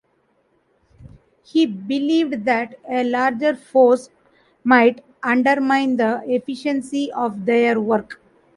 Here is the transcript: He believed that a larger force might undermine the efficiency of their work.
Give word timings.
He 1.43 1.67
believed 1.67 2.43
that 2.45 2.79
a 2.89 3.03
larger 3.03 3.53
force 3.55 4.09
might 4.63 5.03
undermine 5.21 5.97
the 5.97 6.23
efficiency 6.25 7.11
of 7.11 7.45
their 7.45 7.79
work. 7.79 8.19